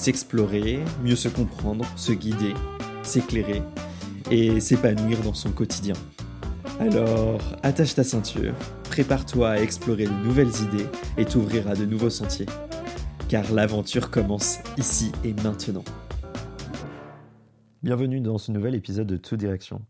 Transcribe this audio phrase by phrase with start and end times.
[0.00, 2.54] s'explorer, mieux se comprendre, se guider,
[3.02, 3.62] s'éclairer
[4.30, 5.94] et s'épanouir dans son quotidien.
[6.78, 10.86] Alors, attache ta ceinture, prépare-toi à explorer de nouvelles idées
[11.18, 12.46] et t'ouvrir à de nouveaux sentiers.
[13.28, 15.84] Car l'aventure commence ici et maintenant.
[17.82, 19.82] Bienvenue dans ce nouvel épisode de Tout Direction.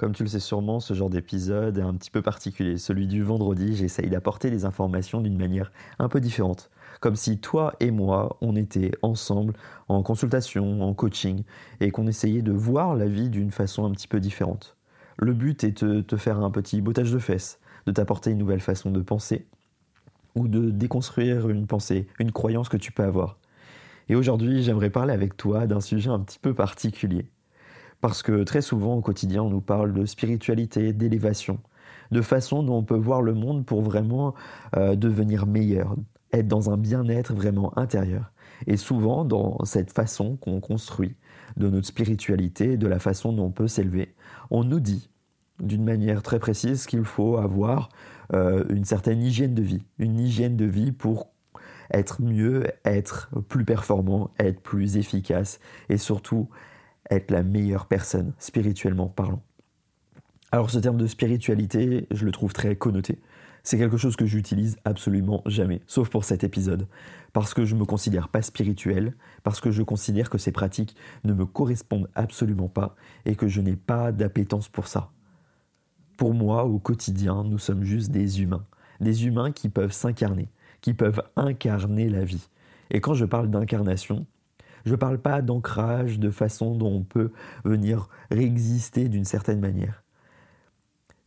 [0.00, 2.78] Comme tu le sais sûrement, ce genre d'épisode est un petit peu particulier.
[2.78, 7.74] Celui du vendredi, j'essaye d'apporter des informations d'une manière un peu différente comme si toi
[7.80, 9.52] et moi, on était ensemble
[9.88, 11.44] en consultation, en coaching,
[11.80, 14.78] et qu'on essayait de voir la vie d'une façon un petit peu différente.
[15.18, 18.60] Le but est de te faire un petit bottage de fesses, de t'apporter une nouvelle
[18.60, 19.46] façon de penser,
[20.34, 23.36] ou de déconstruire une pensée, une croyance que tu peux avoir.
[24.08, 27.30] Et aujourd'hui, j'aimerais parler avec toi d'un sujet un petit peu particulier.
[28.00, 31.58] Parce que très souvent au quotidien, on nous parle de spiritualité, d'élévation,
[32.10, 34.34] de façon dont on peut voir le monde pour vraiment
[34.76, 35.96] euh, devenir meilleur,
[36.32, 38.32] être dans un bien-être vraiment intérieur.
[38.66, 41.14] Et souvent, dans cette façon qu'on construit
[41.56, 44.14] de notre spiritualité, de la façon dont on peut s'élever,
[44.50, 45.10] on nous dit
[45.60, 47.90] d'une manière très précise qu'il faut avoir
[48.32, 51.30] euh, une certaine hygiène de vie, une hygiène de vie pour
[51.92, 56.48] être mieux, être plus performant, être plus efficace et surtout
[57.10, 59.42] être la meilleure personne spirituellement parlant.
[60.52, 63.18] Alors ce terme de spiritualité, je le trouve très connoté
[63.62, 66.86] c'est quelque chose que j'utilise absolument jamais, sauf pour cet épisode,
[67.32, 70.96] parce que je ne me considère pas spirituel, parce que je considère que ces pratiques
[71.24, 75.10] ne me correspondent absolument pas et que je n'ai pas d'appétence pour ça.
[76.16, 78.66] Pour moi, au quotidien, nous sommes juste des humains,
[79.00, 82.48] des humains qui peuvent s'incarner, qui peuvent incarner la vie.
[82.90, 84.26] Et quand je parle d'incarnation,
[84.84, 87.30] je ne parle pas d'ancrage, de façon dont on peut
[87.64, 90.02] venir réexister d'une certaine manière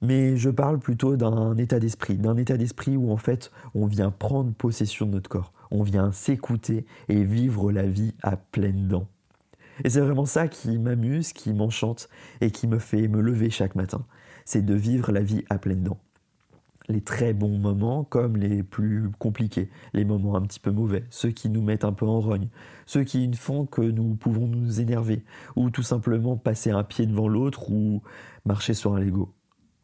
[0.03, 4.11] mais je parle plutôt d'un état d'esprit, d'un état d'esprit où en fait on vient
[4.11, 9.07] prendre possession de notre corps, on vient s'écouter et vivre la vie à pleines dents.
[9.83, 12.09] Et c'est vraiment ça qui m'amuse, qui m'enchante
[12.41, 14.05] et qui me fait me lever chaque matin,
[14.45, 15.99] c'est de vivre la vie à pleines dents.
[16.89, 21.29] Les très bons moments comme les plus compliqués, les moments un petit peu mauvais, ceux
[21.29, 22.49] qui nous mettent un peu en rogne,
[22.85, 25.23] ceux qui font que nous pouvons nous énerver,
[25.55, 28.01] ou tout simplement passer un pied devant l'autre ou
[28.45, 29.33] marcher sur un Lego.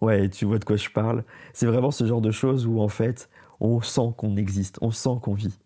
[0.01, 1.23] Ouais, tu vois de quoi je parle.
[1.53, 3.29] C'est vraiment ce genre de choses où en fait,
[3.59, 5.57] on sent qu'on existe, on sent qu'on vit.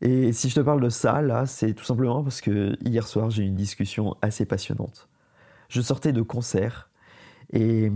[0.00, 3.30] Et si je te parle de ça, là, c'est tout simplement parce que hier soir,
[3.30, 5.08] j'ai eu une discussion assez passionnante.
[5.68, 6.88] Je sortais de concert
[7.52, 7.90] et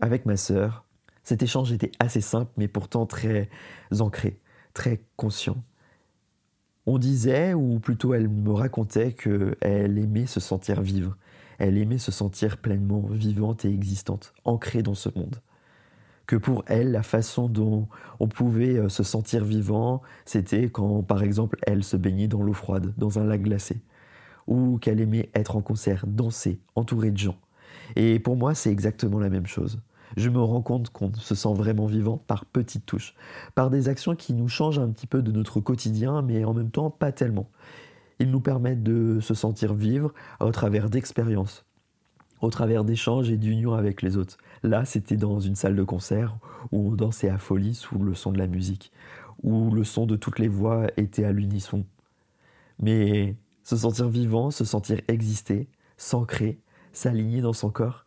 [0.00, 0.84] avec ma sœur,
[1.28, 3.50] cet échange était assez simple, mais pourtant très
[4.00, 4.40] ancré,
[4.72, 5.62] très conscient.
[6.86, 11.18] On disait, ou plutôt elle me racontait, qu'elle aimait se sentir vivre,
[11.58, 15.42] elle aimait se sentir pleinement vivante et existante, ancrée dans ce monde.
[16.24, 17.88] Que pour elle, la façon dont
[18.20, 22.54] on pouvait euh, se sentir vivant, c'était quand, par exemple, elle se baignait dans l'eau
[22.54, 23.82] froide, dans un lac glacé,
[24.46, 27.36] ou qu'elle aimait être en concert, danser, entourée de gens.
[27.96, 29.82] Et pour moi, c'est exactement la même chose.
[30.16, 33.14] Je me rends compte qu'on se sent vraiment vivant par petites touches,
[33.54, 36.70] par des actions qui nous changent un petit peu de notre quotidien, mais en même
[36.70, 37.48] temps pas tellement.
[38.18, 41.64] Ils nous permettent de se sentir vivre au travers d'expériences,
[42.40, 44.38] au travers d'échanges et d'unions avec les autres.
[44.62, 46.36] Là, c'était dans une salle de concert
[46.72, 48.90] où on dansait à folie sous le son de la musique,
[49.42, 51.84] où le son de toutes les voix était à l'unisson.
[52.80, 56.58] Mais se sentir vivant, se sentir exister, s'ancrer,
[56.92, 58.06] s'aligner dans son corps,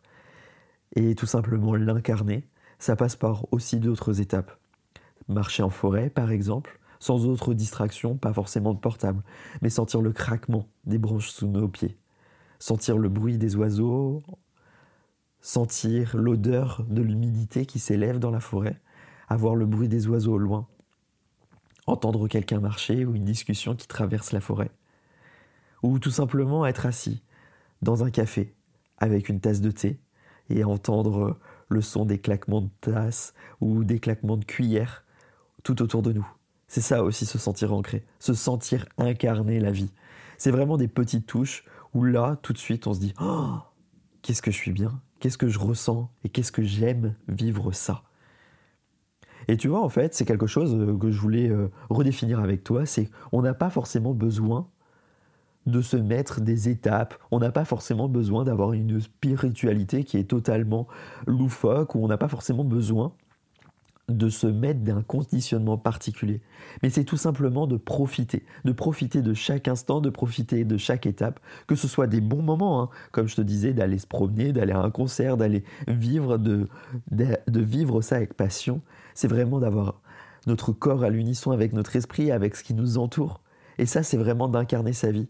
[0.94, 2.46] et tout simplement l'incarner,
[2.78, 4.58] ça passe par aussi d'autres étapes.
[5.28, 9.22] Marcher en forêt, par exemple, sans autre distraction, pas forcément de portable,
[9.60, 11.96] mais sentir le craquement des branches sous nos pieds,
[12.58, 14.22] sentir le bruit des oiseaux,
[15.40, 18.80] sentir l'odeur de l'humidité qui s'élève dans la forêt,
[19.28, 20.68] avoir le bruit des oiseaux au loin,
[21.86, 24.70] entendre quelqu'un marcher ou une discussion qui traverse la forêt,
[25.82, 27.22] ou tout simplement être assis
[27.80, 28.54] dans un café
[28.98, 29.98] avec une tasse de thé
[30.52, 31.38] et entendre
[31.68, 35.04] le son des claquements de tasses ou des claquements de cuillères
[35.62, 36.26] tout autour de nous.
[36.68, 39.90] C'est ça aussi se sentir ancré, se sentir incarner la vie.
[40.38, 41.64] C'est vraiment des petites touches
[41.94, 43.56] où là, tout de suite, on se dit oh,
[44.22, 48.02] qu'est-ce que je suis bien, qu'est-ce que je ressens et qu'est-ce que j'aime vivre ça.
[49.48, 52.64] Et tu vois, en fait, c'est quelque chose euh, que je voulais euh, redéfinir avec
[52.64, 54.68] toi, c'est qu'on n'a pas forcément besoin
[55.66, 57.14] de se mettre des étapes.
[57.30, 60.86] On n'a pas forcément besoin d'avoir une spiritualité qui est totalement
[61.26, 63.12] loufoque, ou on n'a pas forcément besoin
[64.08, 66.40] de se mettre d'un conditionnement particulier.
[66.82, 71.06] Mais c'est tout simplement de profiter, de profiter de chaque instant, de profiter de chaque
[71.06, 72.88] étape, que ce soit des bons moments, hein.
[73.12, 76.68] comme je te disais, d'aller se promener, d'aller à un concert, d'aller vivre, de,
[77.10, 78.80] de, vivre ça avec passion.
[79.14, 80.00] C'est vraiment d'avoir
[80.46, 83.40] notre corps à l'unisson avec notre esprit, avec ce qui nous entoure.
[83.78, 85.28] Et ça, c'est vraiment d'incarner sa vie.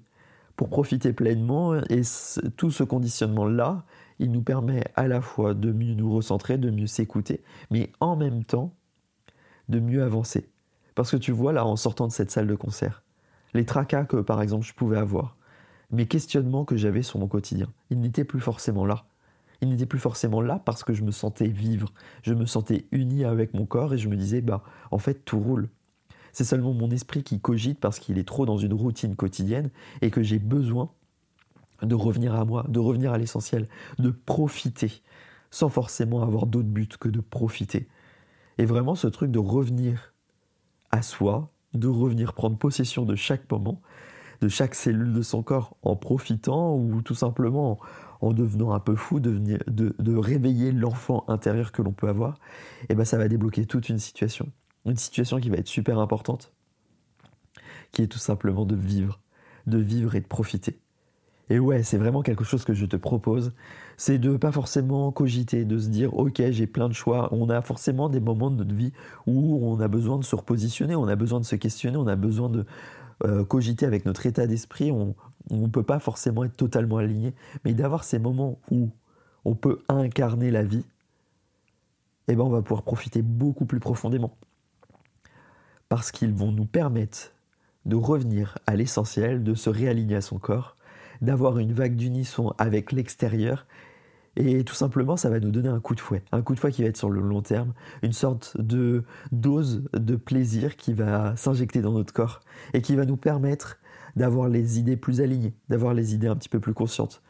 [0.56, 2.02] Pour profiter pleinement, et
[2.56, 3.84] tout ce conditionnement-là,
[4.18, 8.16] il nous permet à la fois de mieux nous recentrer, de mieux s'écouter, mais en
[8.16, 8.74] même temps
[9.68, 10.48] de mieux avancer.
[10.94, 13.02] Parce que tu vois là, en sortant de cette salle de concert,
[13.54, 15.36] les tracas que par exemple je pouvais avoir,
[15.90, 19.04] mes questionnements que j'avais sur mon quotidien, ils n'étaient plus forcément là.
[19.60, 23.24] Ils n'étaient plus forcément là parce que je me sentais vivre, je me sentais uni
[23.24, 25.68] avec mon corps et je me disais, bah en fait tout roule.
[26.32, 29.70] C'est seulement mon esprit qui cogite parce qu'il est trop dans une routine quotidienne
[30.00, 30.90] et que j'ai besoin
[31.82, 33.68] de revenir à moi, de revenir à l'essentiel,
[33.98, 35.02] de profiter,
[35.50, 37.88] sans forcément avoir d'autre but que de profiter.
[38.58, 40.14] Et vraiment ce truc de revenir
[40.90, 43.80] à soi, de revenir prendre possession de chaque moment,
[44.40, 47.78] de chaque cellule de son corps en profitant ou tout simplement
[48.20, 52.38] en, devenant un peu fou, de, réveiller l'enfant intérieur que l'on peut avoir,
[52.88, 54.50] eh ben ça va débloquer toute une situation.
[54.86, 56.52] Une situation qui va être super importante,
[57.92, 59.20] qui est tout simplement de vivre,
[59.66, 60.78] de vivre et de profiter.
[61.50, 63.52] Et ouais, c'est vraiment quelque chose que je te propose,
[63.96, 67.28] c'est de pas forcément cogiter, de se dire ok j'ai plein de choix.
[67.32, 68.92] On a forcément des moments de notre vie
[69.26, 72.16] où on a besoin de se repositionner, on a besoin de se questionner, on a
[72.16, 72.64] besoin de
[73.24, 74.90] euh, cogiter avec notre état d'esprit.
[74.90, 75.14] On
[75.50, 77.34] ne peut pas forcément être totalement aligné,
[77.64, 78.90] mais d'avoir ces moments où
[79.44, 80.84] on peut incarner la vie,
[82.28, 84.36] eh ben on va pouvoir profiter beaucoup plus profondément.
[85.92, 87.34] Parce qu'ils vont nous permettre
[87.84, 90.78] de revenir à l'essentiel, de se réaligner à son corps
[91.20, 93.66] d'avoir une vague d'unisson avec l'extérieur.
[94.36, 96.22] Et tout simplement, ça va nous donner un coup de fouet.
[96.32, 99.84] Un coup de fouet qui va être sur le long terme, une sorte de dose
[99.92, 102.40] de plaisir qui va s'injecter dans notre corps
[102.72, 103.76] et qui va nous permettre
[104.16, 107.20] d'avoir les idées plus alignées, d'avoir les idées un petit peu plus conscientes.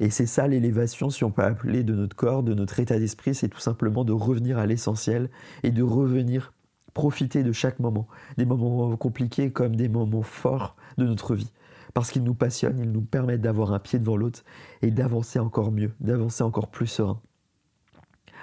[0.00, 3.36] Et c'est ça l'élévation, si on peut appeler, de notre corps, de notre état d'esprit,
[3.36, 5.30] c'est tout simplement de revenir à l'essentiel
[5.62, 6.52] et de revenir
[6.98, 8.08] profiter de chaque moment,
[8.38, 11.52] des moments compliqués comme des moments forts de notre vie
[11.94, 14.42] parce qu'ils nous passionnent, ils nous permettent d'avoir un pied devant l'autre
[14.82, 17.20] et d'avancer encore mieux, d'avancer encore plus serein.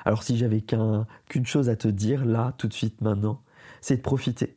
[0.06, 3.42] Alors si j'avais qu'une chose à te dire là, tout de suite, maintenant,
[3.82, 4.56] c'est de profiter.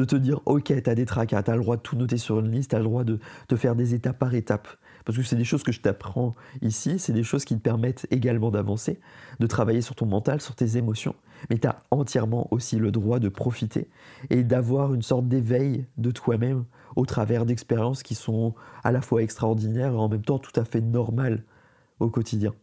[0.00, 2.16] De te dire, ok, tu as des tracas, tu as le droit de tout noter
[2.16, 3.18] sur une liste, tu as le droit de
[3.48, 4.66] te faire des étapes par étapes.
[5.04, 8.06] Parce que c'est des choses que je t'apprends ici, c'est des choses qui te permettent
[8.10, 8.98] également d'avancer,
[9.40, 11.14] de travailler sur ton mental, sur tes émotions.
[11.50, 13.90] Mais tu as entièrement aussi le droit de profiter
[14.30, 16.64] et d'avoir une sorte d'éveil de toi-même
[16.96, 20.64] au travers d'expériences qui sont à la fois extraordinaires et en même temps tout à
[20.64, 21.44] fait normales
[21.98, 22.54] au quotidien.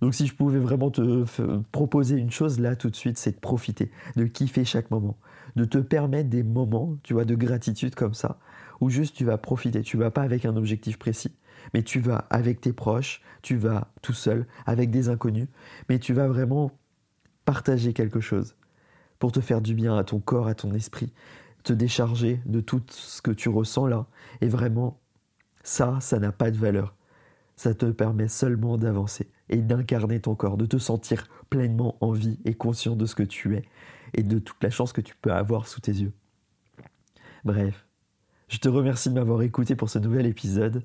[0.00, 1.24] Donc si je pouvais vraiment te
[1.72, 5.16] proposer une chose là tout de suite, c'est de profiter, de kiffer chaque moment,
[5.56, 8.38] de te permettre des moments, tu vois, de gratitude comme ça,
[8.80, 11.34] où juste tu vas profiter, tu vas pas avec un objectif précis,
[11.74, 15.48] mais tu vas avec tes proches, tu vas tout seul, avec des inconnus,
[15.88, 16.72] mais tu vas vraiment
[17.44, 18.56] partager quelque chose
[19.18, 21.12] pour te faire du bien à ton corps, à ton esprit,
[21.64, 24.06] te décharger de tout ce que tu ressens là.
[24.40, 25.00] Et vraiment,
[25.62, 26.94] ça, ça n'a pas de valeur.
[27.58, 32.38] Ça te permet seulement d'avancer et d'incarner ton corps, de te sentir pleinement en vie
[32.44, 33.64] et conscient de ce que tu es
[34.14, 36.12] et de toute la chance que tu peux avoir sous tes yeux.
[37.44, 37.84] Bref,
[38.46, 40.84] je te remercie de m'avoir écouté pour ce nouvel épisode.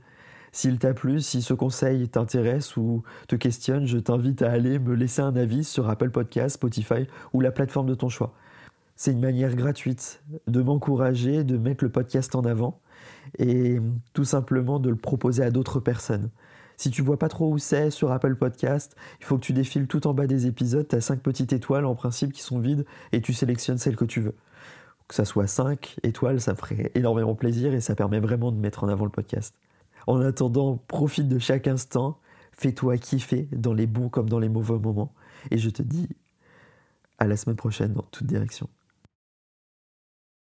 [0.51, 4.95] S'il t'a plu, si ce conseil t'intéresse ou te questionne, je t'invite à aller me
[4.95, 8.33] laisser un avis sur Apple Podcast, Spotify ou la plateforme de ton choix.
[8.95, 12.81] C'est une manière gratuite de m'encourager, de mettre le podcast en avant
[13.37, 13.79] et
[14.13, 16.31] tout simplement de le proposer à d'autres personnes.
[16.77, 19.87] Si tu vois pas trop où c'est sur Apple Podcast, il faut que tu défiles
[19.87, 20.87] tout en bas des épisodes.
[20.87, 24.05] Tu as 5 petites étoiles en principe qui sont vides et tu sélectionnes celle que
[24.05, 24.35] tu veux.
[25.07, 28.57] Que ça soit 5 étoiles, ça me ferait énormément plaisir et ça permet vraiment de
[28.57, 29.55] mettre en avant le podcast.
[30.07, 32.19] En attendant, profite de chaque instant,
[32.51, 35.13] fais-toi kiffer dans les bons comme dans les mauvais moments.
[35.51, 36.09] Et je te dis
[37.19, 38.69] à la semaine prochaine dans toute direction.